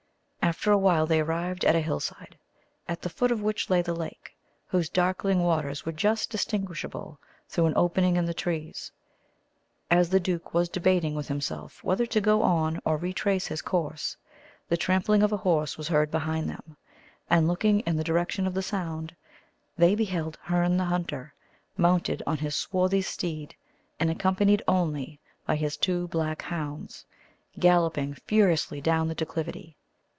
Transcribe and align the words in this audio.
After 0.43 0.71
a 0.73 0.77
while 0.77 1.05
they 1.07 1.21
arrived 1.21 1.63
at 1.63 1.77
a 1.77 1.79
hillside, 1.79 2.37
at 2.85 3.01
the 3.01 3.09
foot 3.09 3.31
of 3.31 3.41
which 3.41 3.69
lay 3.69 3.81
the 3.81 3.93
lake, 3.95 4.35
whose 4.67 4.89
darkling 4.89 5.39
waters 5.43 5.85
were 5.85 5.93
just 5.93 6.29
distinguishable 6.29 7.19
through 7.47 7.67
an 7.67 7.73
opening 7.77 8.17
in 8.17 8.25
the 8.25 8.33
trees. 8.33 8.91
As 9.89 10.09
the 10.09 10.19
duke 10.19 10.53
was 10.53 10.67
debating 10.67 11.15
with 11.15 11.29
himself 11.29 11.81
whether 11.85 12.05
to 12.07 12.19
go 12.19 12.41
on 12.41 12.81
or 12.83 12.97
retrace 12.97 13.47
his 13.47 13.61
course, 13.61 14.17
the 14.67 14.75
trampling 14.75 15.23
of 15.23 15.31
a 15.31 15.37
horse 15.37 15.77
was 15.77 15.87
heard 15.87 16.11
behind 16.11 16.49
them, 16.49 16.75
and 17.29 17.47
looking 17.47 17.79
in 17.81 17.95
the 17.95 18.03
direction 18.03 18.45
of 18.45 18.53
the 18.53 18.61
sound, 18.63 19.15
they 19.77 19.95
beheld 19.95 20.37
Herne 20.41 20.75
the 20.75 20.83
Hunter, 20.85 21.33
mounted 21.77 22.21
on 22.27 22.39
his 22.39 22.55
swarthy 22.57 23.03
steed 23.03 23.55
and 24.01 24.11
accompanied 24.11 24.63
only 24.67 25.21
by 25.45 25.55
his 25.55 25.77
two 25.77 26.09
black 26.09 26.41
hounds, 26.41 27.05
galloping 27.57 28.15
furiously 28.15 28.81
down 28.81 29.07
the 29.07 29.15
declivity. 29.15 29.77